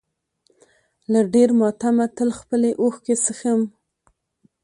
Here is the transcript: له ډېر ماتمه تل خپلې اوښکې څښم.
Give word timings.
له 1.11 1.19
ډېر 1.33 1.49
ماتمه 1.59 2.05
تل 2.17 2.29
خپلې 2.39 2.69
اوښکې 2.81 3.15
څښم. 3.23 3.61